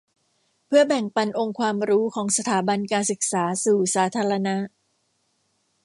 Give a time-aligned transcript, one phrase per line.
[0.67, 4.55] เพื่อแบ่งปันองค์ความรู้ของสถาบันการศึกษาสู่สาธารณะ